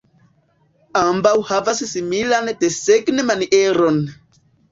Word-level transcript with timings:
Ambaŭ 1.01 1.33
havas 1.49 1.83
similan 1.91 2.51
desegn-manieron. 2.63 4.01